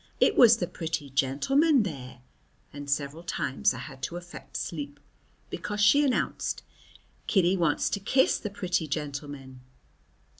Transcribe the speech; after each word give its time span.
"It 0.19 0.35
was 0.35 0.57
the 0.57 0.65
pretty 0.65 1.11
gentleman 1.11 1.83
there," 1.83 2.21
and 2.73 2.89
several 2.89 3.21
times 3.21 3.71
I 3.71 3.77
had 3.77 4.01
to 4.01 4.17
affect 4.17 4.57
sleep, 4.57 4.99
because 5.51 5.79
she 5.79 6.03
announced, 6.03 6.63
"Kiddy 7.27 7.55
wants 7.55 7.87
to 7.91 7.99
kiss 7.99 8.39
the 8.39 8.49
pretty 8.49 8.87
gentleman." 8.87 9.61